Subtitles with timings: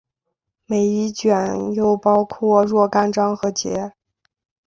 [0.65, 3.93] 每一卷又包括若干章和节。